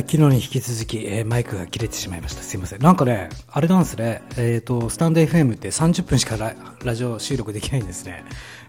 [0.00, 2.42] 昨日に引き続き、えー、マイクが切れてしまいました。
[2.42, 2.82] すいません。
[2.82, 4.22] なんかね、あれなんですね。
[4.38, 6.38] えっ、ー、と、スタンド FM って30分しか
[6.82, 8.24] ラジオ収録できないんですね。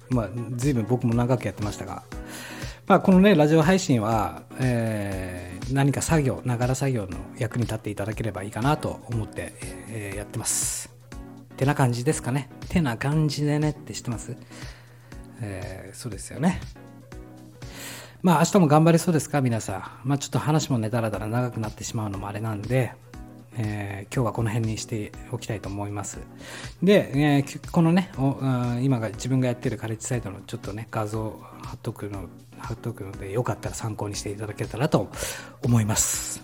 [0.09, 2.03] まあ、随分僕も長くやってましたが。
[2.87, 9.53] まあ、このね、ラジオ配信は、えー、何か作業、ながら作業の役に立っていただければいいかなと思って、
[9.87, 10.91] えー、やってます。
[11.55, 12.49] てな感じですかね。
[12.67, 14.35] てな感じでねって知ってます？
[15.41, 16.59] えー、そうですよね。
[18.23, 19.41] まあ明日も頑張れそうですか？
[19.41, 20.07] 皆さん。
[20.07, 22.93] まあちょっと話もねだらだら長くなってしまうのもあれなんで、
[23.57, 26.19] えー、今日はこの辺にしておきたいと思います。
[26.81, 28.13] で、えー、このね、
[28.81, 35.09] 今が自分がやってるカレッジサイトのちょっとね、画像貼っとくの、貼っとくので、よかったら参考にしていただけたらと
[35.61, 36.41] 思います。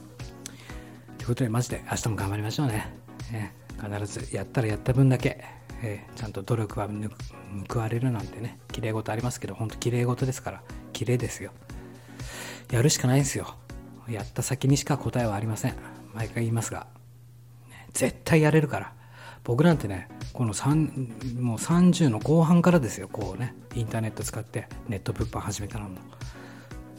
[1.18, 2.94] ということで、マジで明日も頑張りましょうね。
[3.32, 5.46] えー、必ずやったらやった分だけ、
[5.82, 6.90] え、ちゃんと努力は
[7.70, 10.62] 報われるなんてね、綺麗事ありますけど、本当綺麗事ですから、
[10.92, 11.54] 綺麗ですよ。
[12.72, 13.56] やるしかないんですよ。
[14.08, 15.76] やった先にしか答えはありません。
[16.14, 16.88] 毎回言いますが。
[17.94, 18.94] 絶対やれるから。
[19.44, 25.96] 僕なんてね、この3もう30の後半からですよ、こうね、インターネット使ってネット物販始めたのも。
[25.96, 26.02] も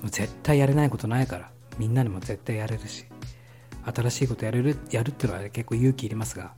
[0.07, 3.05] う絶対やれないことないから、みんなにも絶対やれるし、
[3.85, 6.55] 新しいことやれる、やるっていうのは、結構勇気いりますが、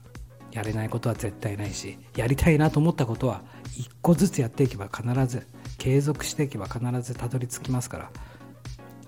[0.51, 3.41] やれないことは絶対ないし、やりたいなと思ったことは、
[3.77, 5.45] 一個ずつやっていけば必ず、
[5.77, 8.11] 継続していけば必ずたどり着きますから、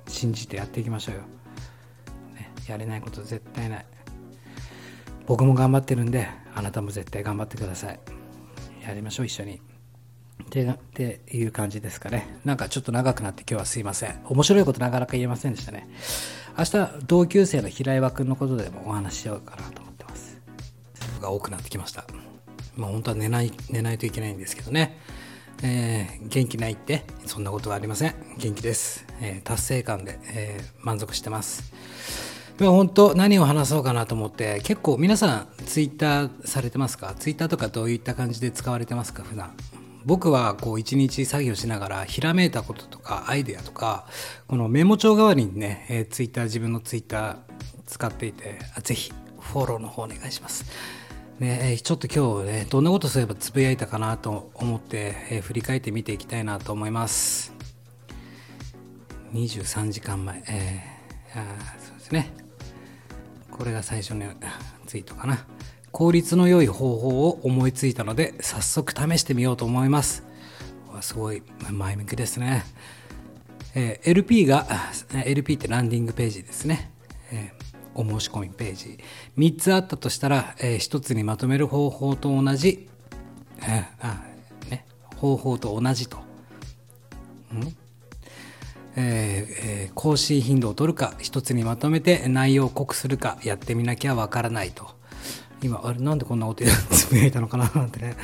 [0.08, 1.22] 信じてやっていきましょうよ、
[2.36, 3.86] ね、やれないこと絶対ない。
[5.26, 8.00] 僕も頑張ってるんであなたも絶対頑張ってください。
[8.86, 9.56] やりましょう一緒に。
[9.56, 12.40] ってっていう感じですかね。
[12.46, 14.20] なんかちょっと長くなって今日はすいません。
[14.26, 15.90] 面白いことなかなか言えませんでしたね。
[16.58, 20.40] 明日同級生の平岩君のことでもお話ししようかなと思ってます。
[21.22, 22.06] が多くなってきました。
[22.76, 25.00] まあ本当は寝ない寝ないといけないんですけどね。
[25.64, 28.16] えー、元気ないってそんなことはありません。
[28.38, 31.72] 元気です、えー、達成感で、えー、満足してます。
[32.60, 37.14] 今本当何を話そうかなと思って結構皆さんツイッターされてますか？
[37.20, 39.24] ツイッターとかどういった感じで使われてますか？
[39.24, 39.54] 普段。
[40.06, 44.08] 僕はこう一日作業しながらひらめいたこととかアイデアとか
[44.48, 47.36] このメモ帳代わりにね、えー、ツイッター自分のツイッター
[47.88, 50.66] 使っていてぜひフォローの方お願いします。
[51.40, 57.55] ね、ちょっと今日ね、どんなことすればつぶやいたかなと思って、えー、振り返って見ていきたいなと思います。
[59.34, 62.32] 23時間前、えー、あそうですね。
[63.52, 64.26] これが最初の
[64.86, 65.46] ツイートかな。
[65.92, 70.24] 効率の良い方法を思いついたので、早速試してみようと思います。
[71.02, 71.42] すごい
[71.72, 72.64] 前向きですね。
[73.76, 74.68] えー、LP が、
[75.26, 76.92] LP ってランディングページですね。
[77.32, 77.66] えー
[77.98, 79.00] お申し込みページ
[79.38, 82.90] 3つあったとしたら、えー、1つにまとめる方法と同じ、
[83.62, 84.22] えーあ
[84.70, 86.18] ね、方法と同じと、
[87.54, 87.78] うん？
[88.96, 94.96] えー、更新頻度を取るか1つにまとめて内容を濃くするかやってみなきゃわからないと。
[95.62, 97.72] 今あれなんでこんなことつぶやいたのかな？
[97.74, 98.16] なんてね。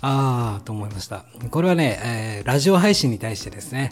[0.00, 1.24] ああと思いました。
[1.50, 3.90] これはね、えー、ラジオ配信に対してですね。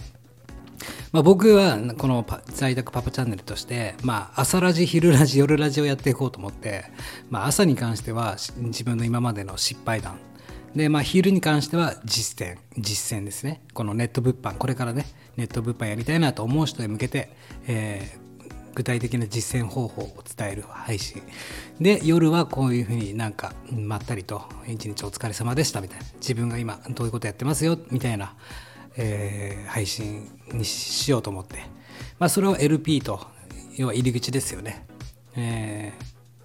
[1.12, 6.86] まあ、僕はこの在宅パパチャンネルとして、まあ、朝ラジ昼ラジ夜ラジをやっていこうと思って、
[7.28, 10.18] まあ、朝に関しては自分の今までの失敗談。
[10.74, 13.62] で、まあ、昼に関しては実践実践ですね。
[13.74, 15.06] このネット物販これからね。
[15.36, 17.30] ネット物販やりたいなと思う人へ向けて、
[17.66, 21.22] えー、具体的な実践方法を伝える配信。
[21.80, 26.06] で夜はこういうふうになんかまったりと一日お疲れ様でしたみたいな。
[26.14, 28.34] 自分が今どういうことやってますよみたいな
[28.96, 31.58] えー、配信にしようと思って、
[32.18, 33.26] まあ、それを LP と
[33.76, 34.86] 要は入り口ですよね、
[35.36, 35.92] え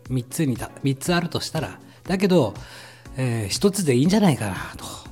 [0.06, 2.54] ー、3つにた3つあるとしたらだけど、
[3.18, 5.07] えー、1つでいいんじゃないかなと。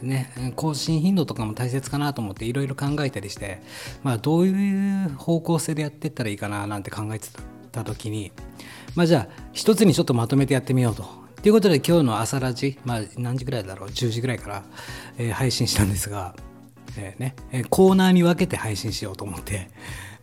[0.00, 3.60] ね、更新頻度とかも大切かなと思っていろいろ考えたりして、
[4.02, 7.28] まあ、どういう方向性でやっていったらいいかななんて考えて
[7.72, 8.32] た時に、
[8.94, 11.04] まあ、じゃあ一つにちょっとまとめてやってみようと。
[11.42, 14.64] ということで今日の朝ラジ、まあ、何時ぐらいだろう？10時ぐらいから、
[15.18, 16.34] えー、配信したんですが、
[16.96, 19.70] えー、ね、えコーナーに分けて配信しようと思って、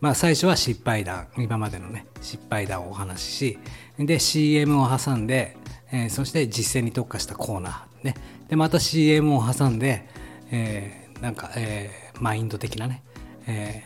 [0.00, 3.58] まあ、最初は失敗談今までのね失敗談をお話しし
[3.98, 5.56] で CM を挟んで、
[5.92, 8.14] えー、そして実践に特化したコーナー、ね、
[8.48, 10.08] でまた CM を挟んで、
[10.50, 13.02] えー、なんか、えー、マインド的なね、
[13.46, 13.82] え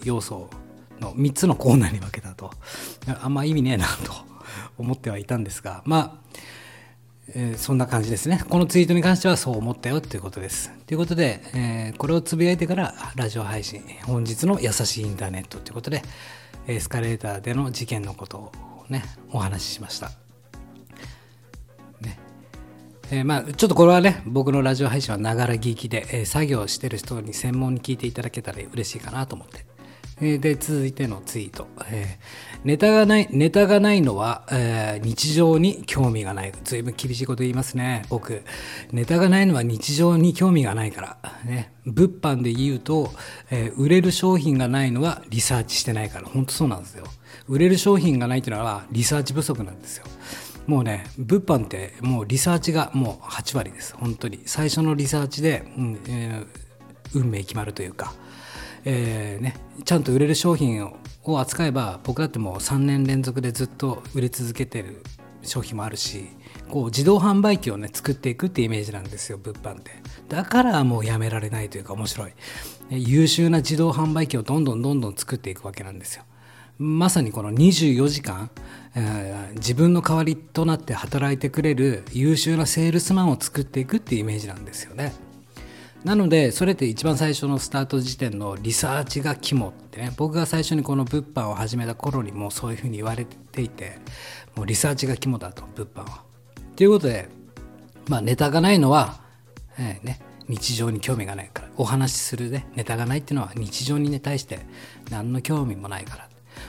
[0.00, 0.50] ー、要素
[1.00, 2.50] の3つのコーナーに分けたと
[3.20, 4.12] あんま意味ねえなと
[4.78, 6.22] 思ってはいたんですがまあ
[7.34, 8.44] えー、そんな感じですね。
[8.50, 10.70] このツイートに関してはそう思ったよということです。
[10.86, 16.02] ということで、えー、これをつぶやいてからラジオ配信、本日の優しいインターネットということで、
[16.66, 18.52] エスカレーターでの事件のことを
[18.90, 20.21] ね、お話ししました。
[23.12, 29.66] えー、まあ、ちょっとこれはね、僕のラジオ配信はながら聞きで、え作業してる人に専門に聞いていただけたら嬉しいかなと思って、
[30.22, 31.66] えーで、続いてのツイート。
[31.90, 32.18] え
[32.64, 36.54] ネタがない、ネタがないのは、え日常に興味がない。
[36.64, 38.44] ずいぶん厳しいこと言いますね、僕。
[38.92, 41.18] ネタがないのは日常に興味がないから。
[41.44, 41.70] ね。
[41.84, 43.12] 物販で言うと、
[43.50, 46.28] え売れる商品がないのはリサーチしてないから。
[46.28, 47.04] 本当そうなんですよ。
[47.46, 50.06] 売れる商品がないっていうのはリサーチ不足なんですよ。
[50.66, 53.94] もうね、物販ってもうリサーチがもう8割です。
[53.96, 54.40] 本当に。
[54.46, 56.62] 最初のリサーチで、うんえー
[57.14, 58.14] 運命決まるというか。
[58.84, 59.54] えーね、
[59.84, 65.02] ちゃんと売れる商品をを扱えば僕だってもう3年連続でずっと売れ続けてる
[65.42, 66.28] 商品もあるし
[66.68, 69.92] こう自動販売機をね作っていくってイメージなんですよ物販って
[70.28, 72.32] だからもうやめられないというか面白い
[72.90, 76.24] 優秀な自動販売機をどんどんどんどん作っていくわけなんですよ
[76.78, 78.50] まさにこの24時間、
[78.94, 85.12] え自分の代わりとなって働いてくれる優秀なセールスマンを作っていくっていうイメージなんですよね
[86.04, 93.98] なのでそれって一番最初のスタート時点のリサーチが肝ってね僕が最初にこの物販を始めた頃にもそういうふうに言われていて
[94.56, 96.22] もうリサーチが肝だと物販は。
[96.74, 97.28] ということで
[98.08, 99.20] まあネタがないのは、
[99.78, 104.60] えーね、日常に興味がないからお話しするねネタがないっていうのは日常にね対して
[105.10, 106.28] 何の興味もないから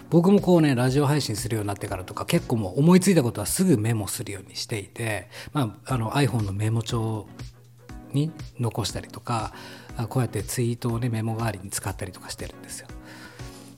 [0.10, 7.28] 僕もこうねラジオ配信するようになってからとか結構もう思いついたことはすぐメモするようにしていて、まあ、あの iPhone のメモ帳
[8.13, 9.54] に残したりとか
[10.10, 12.88] こうやってツイートをねメモ代わりに使ったりとかしてるんですよ。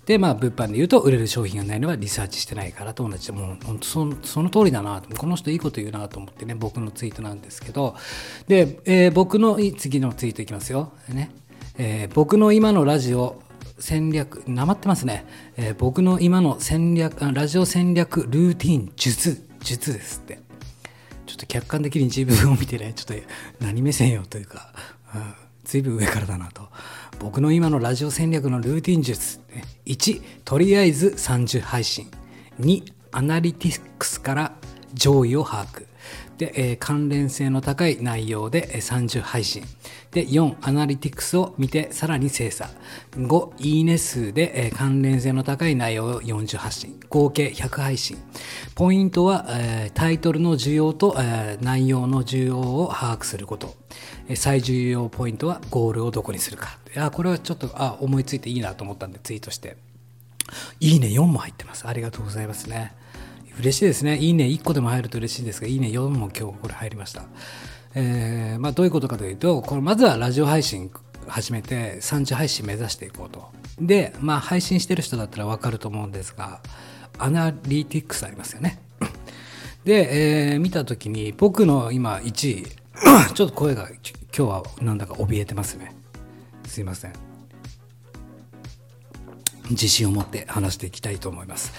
[0.06, 7.95] でまあ物販で言うと売れる商品がないのはリサーチしてないからと同じでもう本当そのその通りだなとこの人いいこと言うなと思ってね僕のツイートなんですけど
[8.47, 10.94] で、えー僕の次のツイートいきますよ。
[11.09, 11.31] ね
[11.77, 13.41] えー僕の今のラジオ
[13.77, 15.25] 戦略なまってますね、
[15.57, 20.45] えー僕の今の戦略ラジオ戦略ルーティン術術ですって
[21.25, 23.27] ちょっと客観的に自分を見てね、ちょっと
[23.60, 24.74] 何目線よというか、
[25.13, 25.33] うん、
[25.63, 26.69] ずいぶん上からだなと。
[27.19, 29.39] 僕の今のラジオ戦略のルーティン術。
[29.86, 32.10] 1、とりあえず30配信。
[32.60, 34.56] 2、アナリティクスから
[34.95, 35.86] 上位を把握。
[36.38, 39.63] で、えー関連性の高い内容で30配信。
[40.12, 42.69] で、4、アナリティクスを見てさらに精査。
[43.15, 47.00] 5、いいね数で、えー関連性の高い内容を40発信。
[47.09, 48.18] 合計100配信。
[48.75, 53.75] ポイントは、えータイトルの需要と、えー内容の需要を把握すること。
[54.36, 56.77] 最重要ポイントはゴールをどこにするか。
[56.95, 59.77] いや、これはちょっと、あ、思いついていいなと思ったんでツイートして。
[60.80, 61.88] いいね4も入ってます。
[61.88, 62.94] ありがとうございますね。
[63.60, 64.18] 嬉しいですね。
[64.18, 67.24] いいね1個でも入ると嬉しいですが、いいね4も今日これ入りました。
[67.94, 70.92] えーまあ、どういうことかというと、これまずはラジオ配信
[71.28, 73.50] 始めて30配信目指していこうと。
[73.80, 76.62] で、まあ、配信してる人だったらわかると思うんですが、
[77.18, 78.80] アナリティクスありますよね。
[79.86, 82.66] で、えー見たときに僕の今1位、
[83.34, 83.90] ちょっと声が
[84.38, 85.96] 今日はなんだか怯えてますね。
[86.68, 87.13] すいません。
[89.69, 91.72] 自信を持って話していきたいと思います。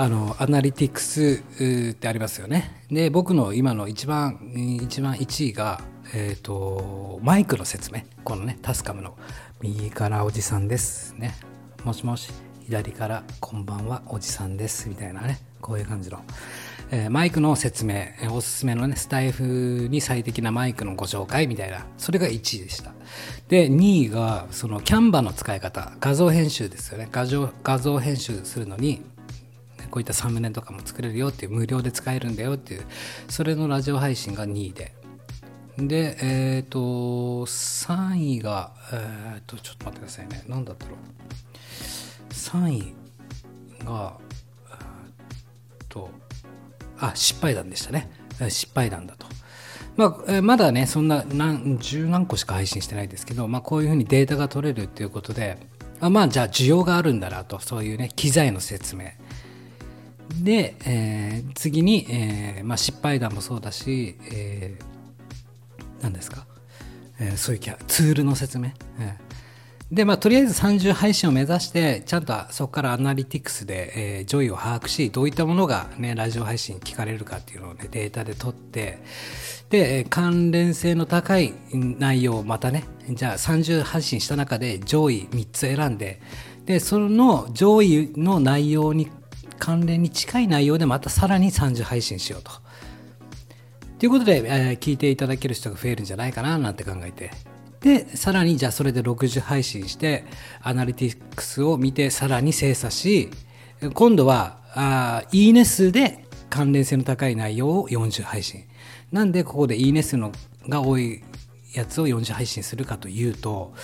[0.00, 1.42] あのアナリティクス
[1.90, 2.84] ってありますよね。
[2.88, 5.80] で僕の今の一番一番1位が、
[6.14, 8.02] えー、とマイクの説明。
[8.22, 9.16] このねタスカムの。
[9.60, 11.34] 右からおじさんですね。
[11.82, 12.30] もしもし
[12.64, 14.88] 左からこんばんはおじさんです。
[14.88, 15.40] みたいなね。
[15.60, 16.22] こういう感じの、
[16.92, 18.04] えーマイクの説明。
[18.30, 21.48] おすすめのねスタイフに最適なマイクのご紹介。
[21.48, 21.84] みたいな。
[21.96, 22.92] それが1位でした。
[23.48, 25.90] で2位がそのキャンバの使い方。
[25.98, 27.08] 画像編集ですよね。
[27.10, 29.02] 画像画像編集するのに
[29.88, 32.86] こういったサムネとかも作れるよっていう無料で使えるんだよっていう
[33.28, 34.94] それのラジオ配信が2位で。
[35.78, 36.78] でえっ、と
[37.46, 40.42] 3位がえっ、とちょっと待ってくださいね。
[40.48, 40.96] 何だったろう。
[42.32, 42.94] 3位
[43.84, 44.18] が
[44.70, 46.10] えっと
[46.98, 48.10] あ失敗談でしたね。
[48.48, 49.26] 失敗談だと。
[49.96, 55.58] まあ、まだねそんな何十何個しか配信してないですけど、まあ、こういうふうにデータが取れるっていうことで
[56.00, 57.58] あまあじゃあ需要があるんだなと。
[57.58, 59.06] そういうね機材の説明。
[60.42, 64.84] で、えー次に、えーまあ、失敗談もそうだし、えー
[66.02, 66.46] 何ですか、
[67.18, 68.70] えーそういうキャツールの説明、
[69.00, 69.94] えー。
[69.94, 78.98] でまあとりあえず30配信を目指してちゃんとそこからアナリティクスで、えー上位を把握しどういったものが、ね、ラジオ配信聞かれるかっていうのを、ね、データで取って
[79.70, 86.20] で関連性の高い内容をまたねじゃあ30配信した中で上位3つ選んで
[86.64, 89.10] でその上位の内容に
[89.58, 92.52] 関連に近い内容でまたさらに30配信しようと。
[93.98, 97.30] ということで、えー聞いていただける人が増えるんじゃないかななんて考えて。
[97.80, 100.24] で、さらにじゃあそれで60配信して、
[100.62, 103.30] アナリティクスを見てさらに精査し、
[103.94, 108.64] 今度は、あいいね数で関連性の高い内容を40配信。
[109.12, 110.32] なんでここでいいね数の
[110.68, 111.22] が多い
[111.74, 113.74] やつを4次配信するかというと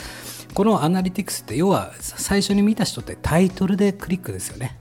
[0.55, 4.79] このアナリティクスって要は最初に見た人ってタイトルでクリックですよね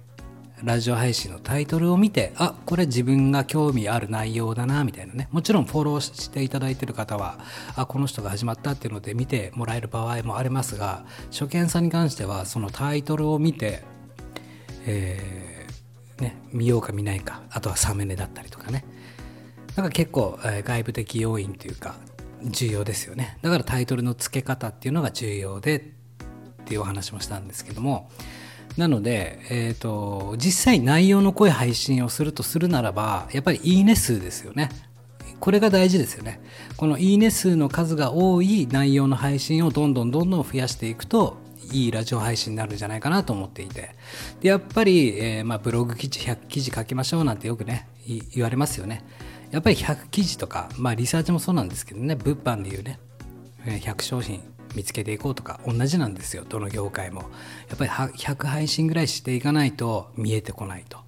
[0.63, 5.27] ラジオ配信のタイトルを見てあこれ自分が興味ある内容だなみたいなね。
[5.31, 7.37] もちろんフォローしていただいてる方は
[7.75, 13.83] あこの人が始まったっていうので見てもらえる場合もありますが初見さんに関してはそのタイトルを見て、
[14.85, 18.85] えーね、見ようか見ないかあとはサムネだったりとかね。
[19.75, 21.95] なんか結構、えー、外部的要因というか
[22.43, 23.37] 重要ですよね。
[23.41, 28.09] だからタイトルの付け方っていうのが重要でっていうお話もしたんですけども
[28.77, 34.69] なので、えーと、実際内容の濃い配信をするとするならばやっぱりいいね数ですよね。
[35.39, 36.39] これが大事ですよね。
[36.77, 41.37] このいいね数の数が多い内容の配信をどんどんどんどん増やしていくと
[41.71, 43.93] いいラジオ配信になるんじゃないかなと思っていて。
[44.39, 47.87] でやっぱり、えー、まあ、ブログ記事100記事書きましょうなんてよくね
[48.33, 49.03] 言われますよね。
[49.51, 52.15] やっぱり100記事とか、まあ、リサーチもそうなんですけどね。
[52.15, 52.99] 物販でいうね。
[53.65, 54.52] 100商品。
[54.75, 56.45] 見つけていこうとか同じなんですよ。
[56.47, 57.21] どの業界も。
[57.69, 60.99] やっぱり100配信ぐらいしていかないと見えてこないと。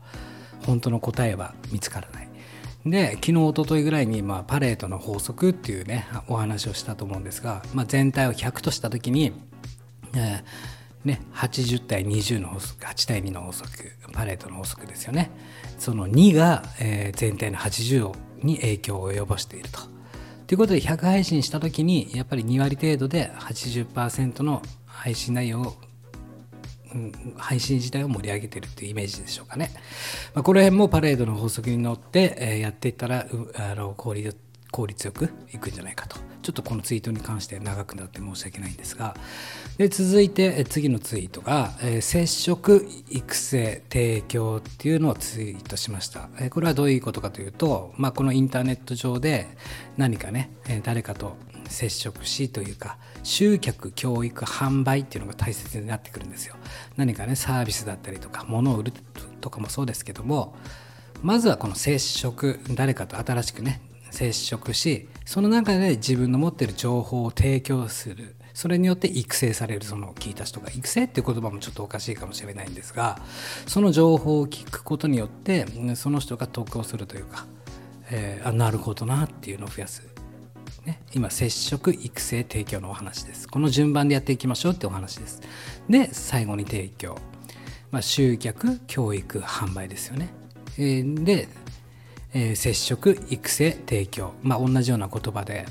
[0.65, 2.29] 本当の答えは見つからない。
[2.86, 9.34] で昨日一昨日ぐらいに、まあ、パレードの法則っていうねお話をしたと思うんですが、まあ、全体を100とした時に、
[10.13, 10.43] えー
[11.05, 13.72] ね、80対20の法則8対2の法則
[14.12, 15.31] パレードの法則ですよね。
[15.77, 18.12] その2が、えー、全体の80
[18.43, 19.95] に影響を及ぼしていると。
[20.48, 25.75] ということで100配信した時にやっぱり2割程度で80%の配信内容を、
[27.36, 29.72] 配信自体を盛り上げてるっていうイメージでしょうかね。
[30.34, 33.25] まあ、この辺もパレードの法則に乗って、え、やっていったら
[33.56, 34.45] あの効率
[34.75, 36.17] 効率よくいくんじゃないかと。
[36.41, 39.15] ちょっとこのツイートに関して長くなって申し訳ないんですが
[39.79, 49.48] で続いて次のツイートが、えー、接触育成提供っていうのをツイートしました、えー、これはどういうことかというと、まあ、このインターネット上で
[49.98, 51.36] 何かね、えー、誰かと
[51.67, 56.58] 接触しというか集客教育販売っていうのが大切になってくるんですよ
[56.96, 58.94] 何かねサービスだったりとか物を売る
[59.41, 60.55] とかもそうですけども
[61.24, 63.82] まずはこの接触誰かと新しくね
[64.15, 68.36] 接触しその中で自分の持ってる情報を提供する。
[68.53, 69.84] それによって育成される。
[69.84, 70.69] その聞いた人が。
[70.72, 73.19] 育成っていう言葉もちょっとおかしいかもしれないんですが
[73.67, 77.45] その情報を聞くことによってその人が得をするというか、
[78.10, 80.07] えー、あなるほどなっていうのを増やす、
[80.86, 83.50] ね、今接触育成提供のお話です。
[83.50, 85.41] この順番でやっていきましょうってお話です。
[85.89, 87.17] で最後に提供、
[87.91, 90.29] まあ、集客教育販売ですよね、
[90.77, 91.50] えー、で
[92.36, 95.65] えー、接触育成提供まあ同じような言葉で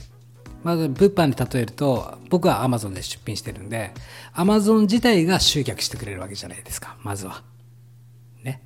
[0.65, 3.93] まず物販で例えると僕は Amazon で出品してるんで
[4.35, 7.43] Amazon 自体が集客してくれるわけじゃないですかまずは。
[8.43, 8.63] ね。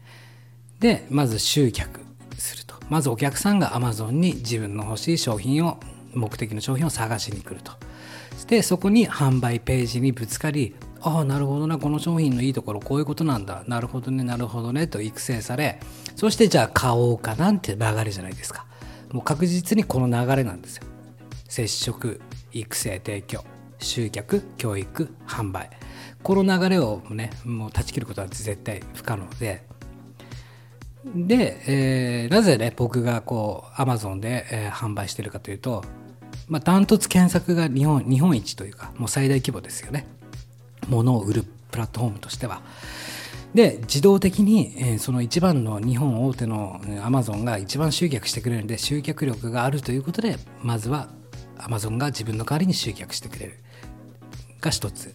[0.79, 2.01] でまず集客
[2.39, 5.81] するとまずお客さんが Amazon に自分の欲しい商品を
[6.15, 7.73] 目的の商品を探しに来ると。
[8.47, 11.79] でそこに販売ページにぶつかりああなるほどな。
[11.79, 13.63] この商品のいいところこういうことなんだ。
[13.67, 14.25] なるほどね。
[14.25, 14.87] なるほどね。
[14.87, 15.81] と育成され
[16.17, 18.67] そしてじゃあ買おうかなんて流れじゃないですか。
[19.13, 20.85] もう確実にこの流れなんですよ。
[21.49, 22.21] 接触
[22.53, 23.45] 育成提供
[23.79, 25.71] 集客教育販売。
[26.23, 29.65] この流れをねもう断ち切ることは絶対不可能で。
[31.15, 35.85] で、えー、なぜね僕がこうアマゾンで、えー、販売してるかというと
[36.49, 40.07] まあ、ダントツ検索が日本日本一というかもう最大規模ですよね。
[40.89, 42.63] 物を売るプラットフォームとしては。
[43.55, 51.09] で自動的に、えー、その一番の日本大手のアマゾンが一番集客してくれるんで集客力があるということでまずは
[51.57, 53.59] アマゾンが自分の代わりに集客してくれる。
[54.61, 55.15] が一つ。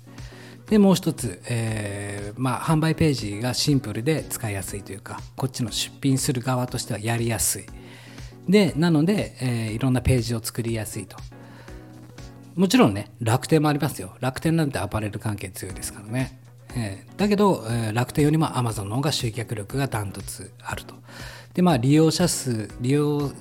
[0.70, 7.66] でもう一つ、えー、まあ、販売ページがシンプルで使いやすいというかこっちの出品する側としてはやりやすい。
[8.48, 11.18] でなので、えー、いろんなページを作りやすいと。
[12.56, 14.16] もちろんね楽天もありますよ。
[14.20, 16.40] 楽天なんてアパレル関係強いですからね、
[16.76, 20.96] えー、だけど、えー、楽天よりもアマゾンの方が集客力がダントツあると。
[21.54, 23.32] でまあ利用者数利用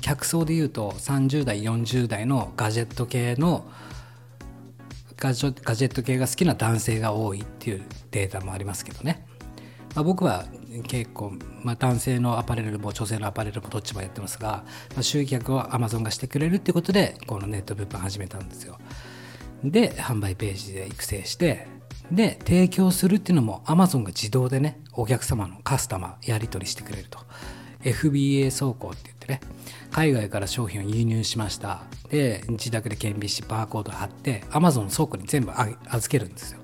[0.00, 3.66] 客層でいうと30代40代のガジェット系の
[5.16, 9.26] ガジェット系が好きな男性が多いっていうデータもありますけどね、
[9.94, 10.44] まあ、僕は
[10.88, 18.78] 結構、まあ、男性のアパレルも女性のアパレルもどっちもやってますが、まあ、集客をアマゾンがしてくれるっていうことでこのネット物販始めたんですよ。
[19.62, 21.66] で販売ページで育成して
[22.10, 27.18] で提供するっていうのもアマゾンが自動でねお客様のカスタマーやり取りしてくれると。
[27.82, 29.40] FBA 倉庫って言ってね
[29.90, 31.82] 海外から商品を輸入しました。
[32.10, 36.60] で自宅で顕微しバーコード貼ってアマゾンの倉庫に全部預けるんですよ。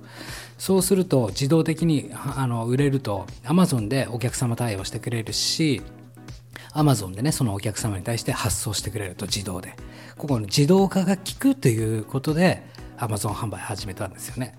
[0.61, 5.81] そうすると自動的にあの売れると Amazon でお客様対応してくれるし
[6.75, 9.75] Amazon でねそのお客様に対して発送してくれると自動で。
[10.19, 12.63] ここの自動化が効くということで
[12.99, 14.55] Amazon 販売始めたんですよね。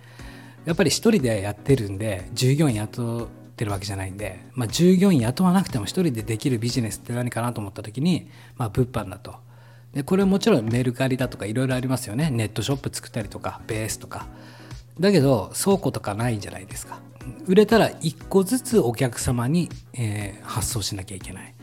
[0.66, 8.28] やっぱり一人でやってるんで従業員雇ってるわけじゃないんで、まあ、従業員雇わなくても一人でできるビジネスって何かなと思った時に、
[8.58, 9.36] まあ、物販だと。
[9.94, 12.32] でこれもちろんメルカリだとかいろいろありますよね。
[12.32, 14.26] ネットショップ作ったりとかベースとか。
[15.02, 17.00] だけど倉庫とかないじゃないですか。
[17.46, 21.54] 売れたら1個ずつお客様に、えー、発送しなきゃいけない。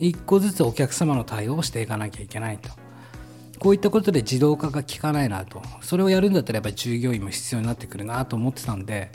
[0.00, 2.70] 1個ずつお客様の対応をしていかなきゃいけないと。
[3.58, 5.60] こういったことで自動化が効かないなと。
[5.80, 9.10] それをやるんだったらやっぱり従業員も必要になってくるなと思ってたんで、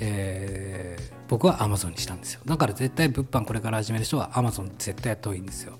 [0.00, 2.40] えー、僕は Amazon にしたんですよ。
[2.46, 5.78] だから絶対物販これから始める人は Amazon 絶対やった方がいいんですよ。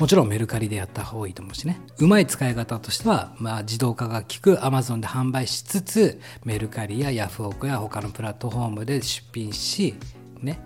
[0.00, 1.78] もちろんメルカリでやった方がいいと思うしね。
[1.98, 9.94] うまい使い方としては、まあ、自動化が効く Amazon で販売しつつメルカリやヤフオクや他のプラットフォームで出品し
[10.40, 10.58] ね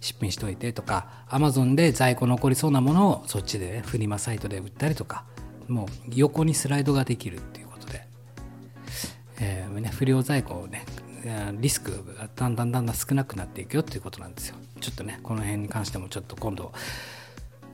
[0.00, 5.24] 出品しといてとか Amazon で在庫残りそうなものをそっちで、ね、フリマサイトで売ったりとか
[5.66, 8.06] もう横にスライドができるっていうことで、
[9.40, 10.86] えーね、不良在庫をね
[11.58, 14.56] リスクがだんだんだんだん少なくなっていくよっていうことなんですよ。
[14.80, 16.72] ちょっとねこの辺に関してもちょっと今度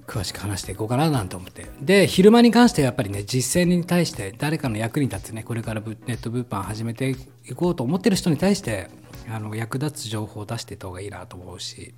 [0.06, 8.88] 詳しく話していこうかななんて思ってで昼間に関してはやっぱりね実践に対して誰かの役に立つねこれからネット物販始めていこうと思ってる人に対して
[9.30, 11.94] あの役立つ情報を出していった方がいいなと思うし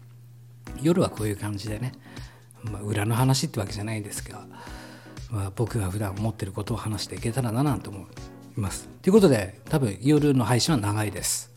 [0.83, 1.93] 夜はこういう感じでね、
[2.63, 4.47] まあ、裏の話ってわけじゃないですが、
[5.31, 8.05] まあ、僕が普段思ってることを話していけたらななんて思い
[8.57, 8.89] ます。
[9.03, 11.53] ということで多分夜の配信は長いです。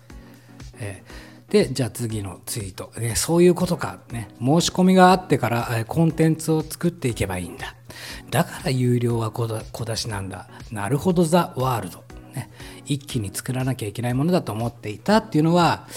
[0.80, 2.92] えーで、じゃあ次のツイート。
[2.98, 4.00] ね、そういうことか。
[4.12, 7.76] ね、申し込みがあってからコンテンツを作っていけばいいんだ。
[8.30, 9.48] だから有料は小
[9.86, 10.50] 出しなんだ。
[10.72, 12.04] なるほど、ザ・ワールド。
[12.36, 12.50] ね、
[12.86, 15.88] 一気に作らなきゃいけないものだと思っていたっていうのは、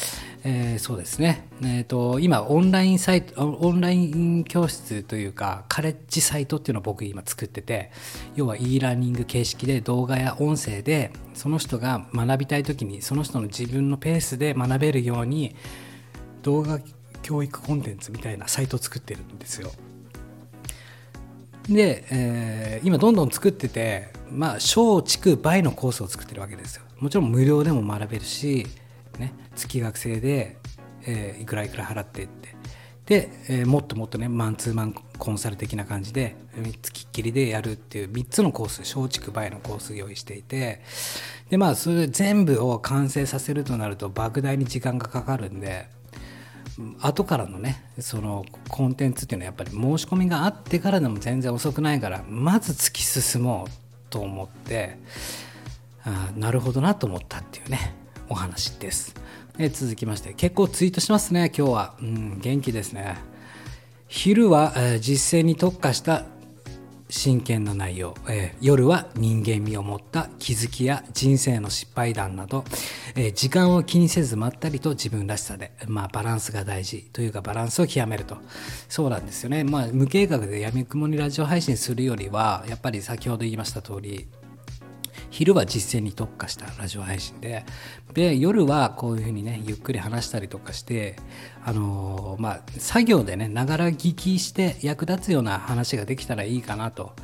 [0.42, 7.90] えー、そうですね、えーと、今オンラインサイトオンライン教室というかカレッジサイトっていうのを僕今作ってて
[8.36, 15.54] 要は e ラーニング形式で動画や音声でその人が学びたい時にその人の自分のペースで学べるように
[16.42, 16.80] 動画
[17.22, 19.70] 教育コンテンツみたいなサイトを作ってるんですよ。
[21.68, 26.82] で、えー、今どんどん作っててまあ小畜倍のコースを作ってるわけですよ。
[26.98, 28.66] もちろん無料でも学べるし
[29.68, 30.56] 月額制で、
[31.06, 32.56] えー、いくらいくら払ってって。
[33.06, 36.36] で、えー、もっともっとねマンツーマンコンサル的な感じで
[36.80, 40.82] 月っきりでやるっていう3つのコース松竹梅のコース用意していて。
[41.50, 45.88] でまあそれ全部を完成させるとなると莫大に時間がかかるんで
[47.00, 53.70] 後からのねそのコンテンツっていうのはやっぱり申し込みがあってからでも全然遅くないからまず突き進もう
[54.10, 54.96] と思って
[56.04, 57.99] あなるほどなと思ったっていうね。
[58.30, 59.14] お話です。
[59.58, 63.18] え続きまして結構ツイートしますね今日は、うん、元気ですね。
[64.08, 66.24] 昼は、えー、実践に特化した
[67.10, 72.64] 真剣な内容、えー、夜は人間味を持った気づきや人生の失敗談など、
[73.14, 77.08] えー、時間を気にせずまったりと自分らしさで、まあ、バランスが大事。
[77.12, 78.38] というかバランスを極めると。
[78.88, 84.26] そうなんですよね、まあ、無計画でやみくもにラジオ配信するよりはやっぱり先ほど言いました通り
[85.30, 87.64] 昼は実践に特化したラジオ配信で
[88.12, 91.16] で夜はこういうふうにねゆっくり話したりとかして
[91.64, 97.14] あのー、まあ作業でねながら聞きして役立つような話ができたらいいかなと。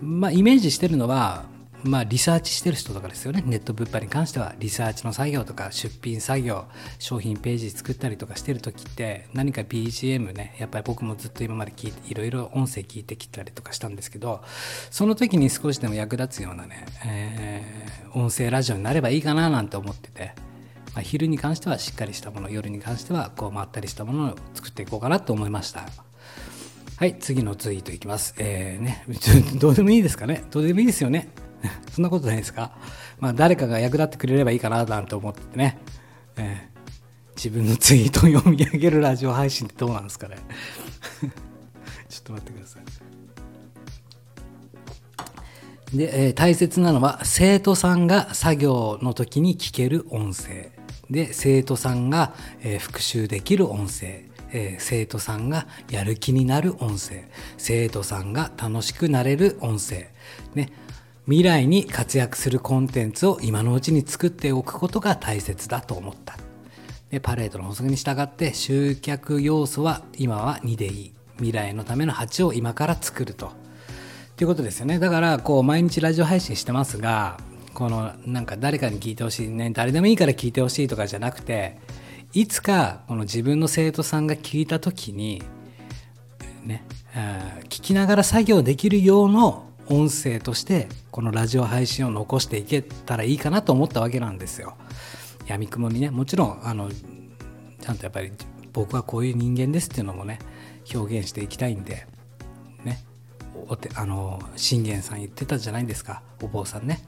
[0.00, 1.44] まあイメージしてるのは
[1.84, 6.64] まあ、リサーチしてる人とかですよねネット物販に関してはリサーチの作業とか出品作業
[6.98, 14.42] 商品ページ作ったりとかしてる時って何か BGM ねやっぱり僕もずっと今まで聞いていろいろ音声聞いてきたりとかしたんですけど
[14.90, 20.48] その時に少しでも役立つようなね、えー、音声ラジオになればいいかななんて思ってて。
[20.94, 25.86] まあ、昼に関してはしっかりしたもの夜に関してはこうまったりしたものを作っていこうかなと思いました。
[26.96, 28.34] はい、次のツイートいきます。
[28.38, 29.04] えー、ね、
[29.60, 31.28] どうでもいいですかねどうでもいいですよね。
[31.92, 32.72] そんなことないですか？
[33.18, 35.78] まあ誰かが役立ってくれればいいかななんて思ってね、
[36.36, 40.36] えー、自分のツイートを読み上げるラジオ配信ってどうなんですかね。
[42.08, 42.82] ちょっと待ってください。
[45.96, 50.70] で、えー、大切なのは生徒さんが作業の時に聞ける音声。
[51.10, 54.24] で生徒さんが、えー、復習できる音声。
[54.50, 57.24] えー、生徒さんがやる気になる音声。
[57.58, 60.08] 生徒さんが楽しくなれる音声、
[60.54, 60.70] ね、
[61.28, 66.38] 未来に活躍するコンテンツを今のうちに作っておくことが大切だと思った。
[67.10, 71.12] でパレードの法則に従って集客要素は今は2でいい。
[71.36, 73.52] 未来のための鉢を今から作ると。
[74.36, 74.98] ということですよね。
[74.98, 77.36] だからこう毎日ラジオ配信してますが、
[77.74, 81.76] このなんか誰かに聞いてほしいね、誰でもいいから聞いてほしいとかじゃなくて、
[82.32, 85.42] いつかこの自分の生徒さんが聞いた時に、
[86.64, 86.84] ね、
[87.64, 94.76] 聞きながら作業できる用の音声としてこのラジオ配信を残していけたらいいかなと思ったわけなんですよ。
[95.46, 98.32] やみくもにねもちろんあのちゃんとやっぱり
[98.72, 100.38] 僕はこういう人間ですっていうのもね
[100.94, 102.06] 表現していきたいんで
[102.84, 103.02] ね。
[103.66, 106.22] おてあの信玄さん言ってたじゃないですか。
[106.42, 107.00] お坊さんね。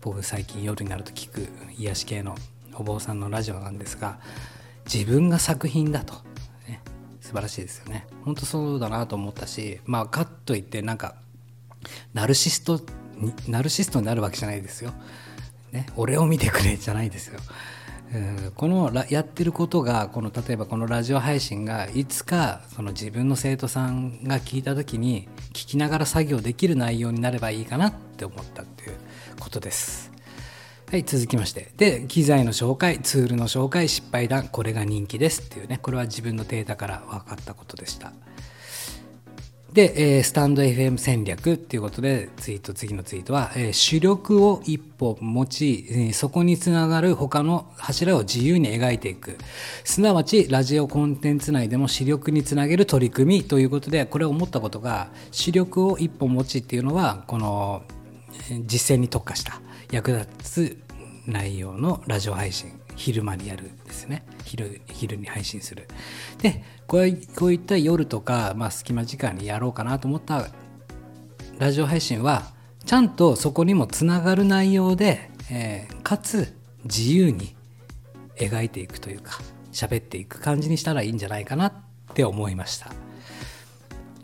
[0.00, 2.34] 僕最近夜になると聞く癒し系の
[2.74, 4.18] お坊さんのラジオなんですが
[4.92, 6.12] 自分が作品だと、
[6.68, 6.82] ね、
[7.22, 8.06] 素晴らしいですよね。
[8.22, 11.14] 本当そうだなと思ったしまあかっといってなんか
[12.12, 12.80] ナルシスト
[13.48, 14.92] ナルシストになるわけじゃないですよ、
[15.72, 17.40] ね、俺を見てくれじゃないですよ
[18.54, 28.96] このやってることがこの例えばこのラジオ配信がいつかその自分の生徒さんが聞いた時に聞きながら作業できる内容になればいいかなって思ったっていう
[29.40, 30.12] ことです。
[30.90, 31.72] はい、続きまして。
[31.76, 38.12] で、機材の紹介、ツールの紹介、失敗談、これが人気ですっていうね、これは自分のデータから分かったことでした。
[39.74, 49.36] で、えー、スタンド FM 戦略っていうことで、ツイート、次のツイートは、えー、主力を一歩持ち、えー、そこにつながる他の柱を自由に描いていく。
[49.82, 57.82] すなわち、ラジオコンテンツ内でも主力につなげる取り組みということで、これを思ったことが、主力を一歩持ちっていうのは、この、
[58.66, 59.60] 実践に特化した
[59.90, 60.78] 役立つ
[61.26, 62.83] 内容のラジオ配信。
[62.96, 64.24] 昼間にやるですね。
[64.44, 65.88] 昼昼に配信する。
[66.38, 70.48] でこうこういった夜とか、まあ、隙間時間にやろうかなと思った
[71.58, 72.52] ラジオ配信は
[72.84, 77.54] ちゃんとそこにもつながる内容で、えー、かつ自由に
[78.36, 79.40] 描いていくというか
[79.72, 81.72] 喋っていく感じにしたらいいんじゃないかなっ
[82.14, 82.92] て思いました。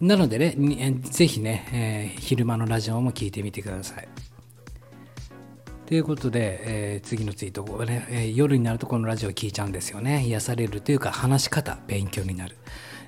[0.01, 0.55] なのでね
[1.03, 4.09] ぜひね、えー、昼間のラジオも聞いてみてください。
[5.91, 6.61] ということで、
[6.95, 10.25] えー、次のツイート、ねえー、夜になるとこのラジオ聞いちゃうんですよね。
[10.25, 12.57] 癒されるというか話し方、勉強になる。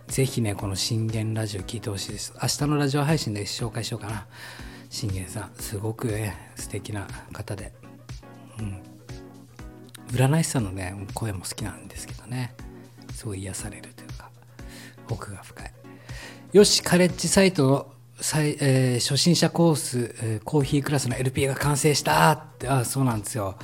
[0.09, 2.35] ぜひね、この信玄ラジオ聞いてほしいです。
[2.42, 4.27] 明日のラジオ配信で紹介しようかな。
[4.90, 7.73] 信玄さん、すごくね、素敵な方で。
[8.59, 8.83] うん。
[10.09, 12.53] 占い師さんのね、声も好きなんですけどね。
[13.14, 14.29] すごい癒されるというか、
[15.09, 15.73] 奥が深い。
[16.53, 17.92] よし、カレッジサイトの
[18.23, 22.31] 最、えー、初心者コース、コーヒークラスの LP が完成した。
[22.31, 23.57] ってあそうなんですよ。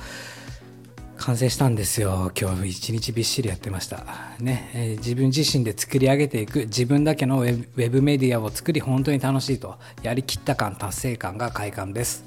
[1.17, 2.31] 完成したんですよ。
[2.39, 4.03] 今日一日びっしりやってました。
[4.39, 6.65] ね、えー、自分自身で作り上げていく。
[6.65, 9.77] 自分だけのウェブメディアを作り本当に楽しいと。
[10.03, 12.25] やりきった感達成感が快感です、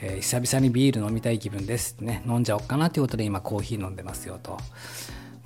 [0.00, 1.98] えー、久々にビール飲みたい気分です。
[2.00, 2.24] ね。
[2.26, 4.58] 飲んじゃおっかなということで今コーヒー飲んでますよと。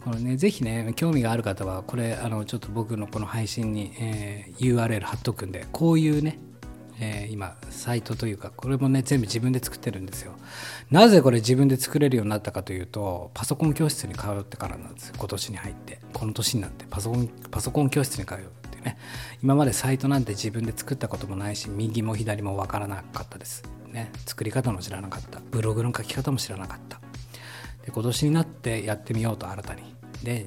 [0.04, 6.38] これね、ぜひね、興味がある方は、これ、あの、ちょっと僕のこの配信に、えー、URL 貼っとくんで、こういうね、
[7.00, 10.34] えー、今、サイトというか、これもね、全部自分で作ってるんですよ。
[10.90, 15.10] なぜこれ自分で作れるようになったかというと、パソコン教室に通ってからなんです。
[15.16, 15.98] 今年に入って。
[16.12, 18.40] この年になってパソコン、パソコン教室に通うっ
[18.70, 18.98] てね。
[19.42, 23.64] 今までサイトなんて自分で作ったこともないし、右も左もわからなかったです。
[23.90, 24.12] ね。
[24.26, 25.40] 作り方も知らなかった。
[25.50, 27.00] ブログの書き方も知らなかった。
[27.84, 29.93] で今年になってやってみようと新たに
[30.24, 30.46] で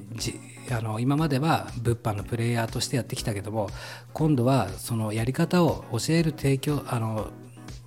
[0.70, 3.70] あの今までは物販のプレイヤーとしてやってきたけども
[4.12, 7.28] 今度はそのやり方を教える提供あの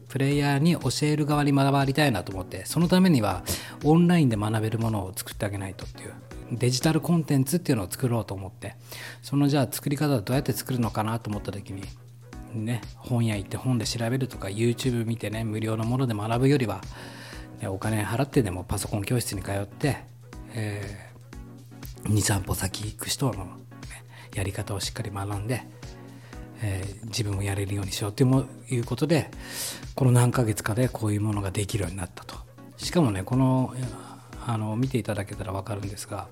[0.08, 3.44] プレイヤーに教える側に学ばりたいなと思ってそのためには
[3.84, 6.14] オンラインで学べるものを作ってあげないとっていう
[6.52, 8.76] デジタルコンテンツっていうのを作ろうと思って
[9.22, 11.84] そのじゃあ作り方はどうやって作るのかなと思った時に
[12.54, 16.82] ね本屋行って本で調べるとか YouTube 見てね無料のもので学ぶよりは、
[17.62, 20.04] ね、お金払ってでもパソコン教室に通って、
[20.54, 21.11] えー
[22.06, 23.52] 23歩先行く人の、ね、
[24.36, 25.64] やり方をしっかり学んで、
[26.62, 29.30] えー、自分もやれるようにしようということで
[29.96, 32.36] この何ヶ月かでこういうものができるようになったと。
[32.78, 33.76] しかもねこの
[34.46, 36.28] あの見ていただけたら分かるんですが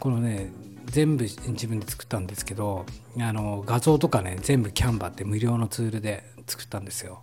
[0.00, 0.50] このね
[0.86, 2.86] 全部自分で作ったんですけど
[3.20, 7.22] あの画像とかね全部キャンバって無料のツールで作ったんですよ。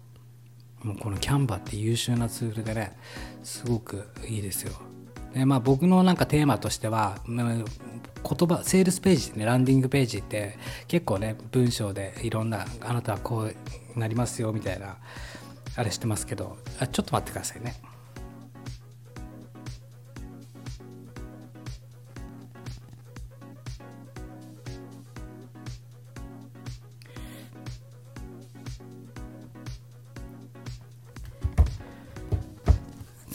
[0.83, 2.97] もうこのキャンバって優秀なツールでね
[3.43, 4.73] すごくいいですよ。
[5.33, 13.49] でまあ、僕のなんかテーマとしては言葉セールスページねランディングページって結構ね文章でいろんなあなたはこ
[13.95, 14.97] うなりますよみたいな
[15.75, 17.92] あれしてますけどあちょっと待ってくださいね。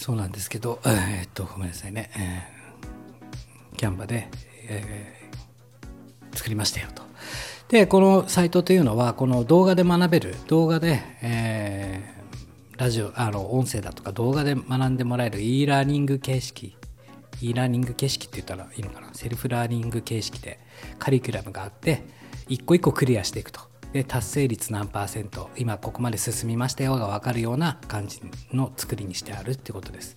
[0.09, 4.31] そうなんですけど、え、っと、ごめんなさいね、えー、 Canva で、
[4.66, 7.03] えー、作りましたよと。
[7.68, 16.75] で、このサイトというのは、この動画で学べる、動画で、えー、ラジオ、あの、音声だとか動画で学んでもらえる e ラーニング形式、
[17.42, 20.59] e ラーニング形式って言ったらいいのかな、セルフラーニング形式で
[20.99, 22.03] カリキュラムがあって、
[22.49, 23.61] 一個一個クリアしていくと。
[23.92, 28.20] で達成率何パーセント今ここまで進みましたよが分かるような感じ
[28.53, 30.16] の作りにしてあるってことです。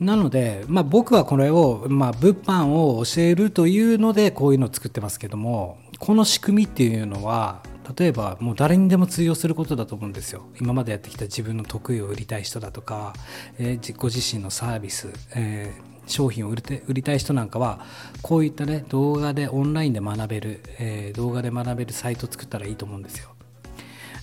[0.00, 7.62] なので、まあ、僕はこれを、まあ、物販を教えるというのでこういうのを作ってますけどもこの仕組みっていうのは
[7.96, 10.46] 例えばもう誰にでも通用することだと思うんですよ。
[10.60, 13.14] 今までやってきた自分の得意を売りたい人だとか、
[13.58, 17.80] えー、ご自身のサービス、えー、商品を売り売りたい人なんかは
[18.22, 23.30] こういったね動画でオンラインで学べる、えー、動画で学べるサイトを作ったらいいと思うんですよ。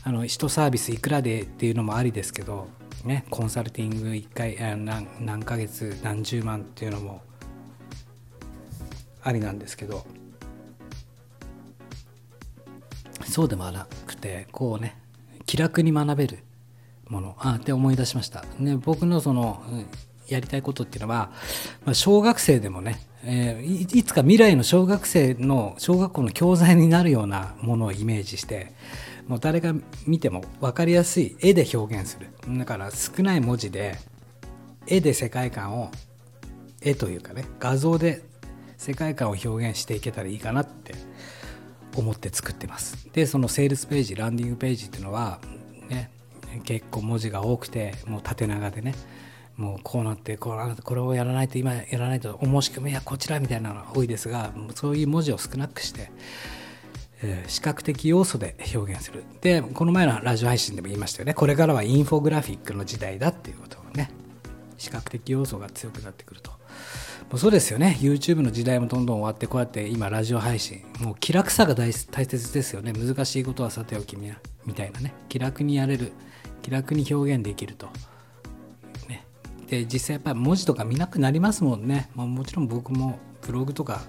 [0.03, 2.67] あの1サービスいくらでっていうのもありですけど
[3.03, 7.21] ねコンサルティング1回何何ヶ月何十万っていうのも
[9.23, 10.05] ありなんですけど。
[13.23, 14.97] そうでもなくてこうね
[15.45, 16.39] 気楽に学べる
[17.09, 17.35] もの。
[17.39, 19.61] あって思い出しました、ね、僕のその
[20.27, 21.31] やりたいことっていうのは、
[21.85, 28.73] まあ、小学生でもね、えー、いつか未来の小学生の小学校の教材になるようなものをイメージして
[29.27, 29.73] もう誰が
[30.05, 32.29] 見ても分かりやすい絵で表現する。
[32.57, 33.97] だから少ない文字で
[34.87, 35.89] 絵で世界観を
[36.81, 38.23] 絵というかね画像で
[38.77, 40.93] 世界観を表現していけたらいいかなって
[41.95, 43.09] 思って作ってます。
[43.13, 45.39] でそのセールスページランディングページっていうのは
[45.89, 46.11] ね
[46.63, 48.93] 結構文字が多くてもう縦長でね
[49.57, 56.11] もうこうなってこうなってこれをやらないと今やらないとお申し込みはこちらみたいなのが多いですがそういう文字を少なくして、
[57.23, 59.23] えー、視覚的要素で表現する。
[59.41, 61.33] でこの前のラジオ配信でも言いましたよね。
[61.33, 64.11] これからはインフォグラフィックの時代だっていうことをね
[64.77, 66.51] 視覚的要素が強くなってくると。
[66.51, 67.97] もうそうですよね。
[68.01, 72.91] YouTube の時代もどんどん終わってこうやって今ラジオ配信もう気楽さが大切ですよね。
[72.91, 75.13] 難しいことはさておきみたいなね。
[75.29, 76.11] 気楽にやれる
[76.61, 77.89] 気楽に表現できると。
[79.67, 84.01] で実際やっぱり文字とか見なくなりますもんね、まあ、もちろん僕もブログとか、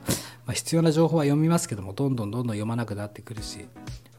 [0.47, 3.67] まあ、必要な情報は読みますけどもどんどんどんどん読まなくなってくるし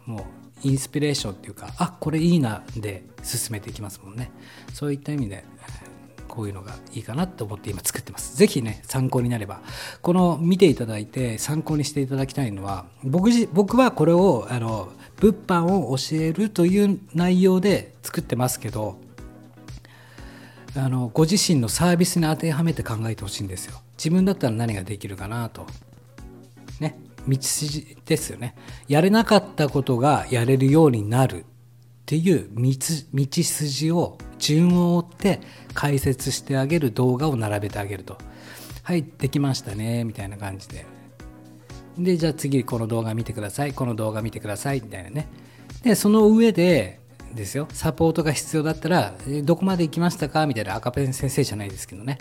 [0.05, 0.27] も
[0.63, 4.31] うインスピレーションっていうかあこれいいなで進めていきますもんね
[4.73, 5.43] そういった意味で
[6.37, 8.37] こういうのがいいかなと思って今作ってます。
[8.37, 9.59] 是非ね、参考になれば。
[10.03, 18.99] この見ていただいて参考にしていただきたいのは、僕僕はこれを、あの、物販を教えるという内容で作ってますけど、
[20.75, 23.81] あのご自身のサービスに当てはめて考えてほしいんですよ。
[23.97, 25.65] 自分だったら何ができるかなと。
[26.79, 28.55] ね、道筋ですよね。
[28.87, 31.43] やれなかったことがやれるようになるっ
[32.05, 35.41] ていう道筋を順を追って
[35.73, 38.17] 解説してあげる動画を並べてあげると。
[38.83, 40.85] はい、できましたね、みたいな感じで。
[41.97, 45.27] で、じゃあ次この動画見てください、この動画見てください、みたいなね。
[45.81, 46.99] で、その上で、
[47.33, 49.13] ですよ、サポートが必要だったら、
[49.43, 50.47] どこまで行きましたか？
[50.47, 52.17] みたいな赤ペン先生じゃないですけどね。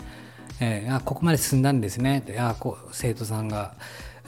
[0.59, 2.23] えー、あここまで進んだんですね。
[2.37, 3.75] あこ生徒さんが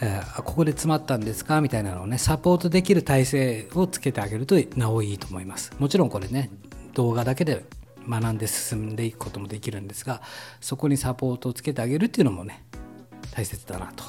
[0.01, 1.59] えー、ここで詰まったんですか？
[1.59, 5.73] みたいなのをねサポートできる体制をつけてあげるとなおいいと思います。
[5.77, 6.49] もちろんこれね
[6.93, 7.65] 動画だけで
[8.07, 10.21] 学んで進んでいくこともできるんですが
[10.61, 12.63] そこにサポートをつけてあげるっていうのもね
[13.31, 14.05] 大切だなと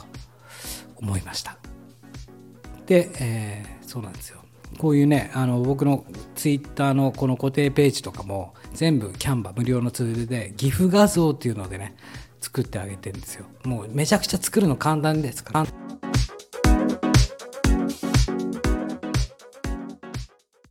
[0.94, 1.58] 思いました。
[2.86, 4.39] で、えー、そうなんですよ。
[4.78, 6.04] こういうねあの僕の
[6.34, 11.94] ツイッターのこの固定ページとかも全部キャンバ無料のツールで岐阜画像っていうのでね
[12.40, 13.44] 作ってあげてるんですよ。
[13.64, 15.66] もうめちゃくちゃ作るの簡単ですから。